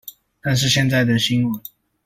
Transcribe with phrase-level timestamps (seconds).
[0.41, 1.61] 但是現在的新聞